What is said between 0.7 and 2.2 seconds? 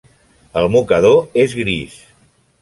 mocador és gris.